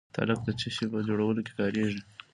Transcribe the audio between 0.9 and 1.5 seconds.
په جوړولو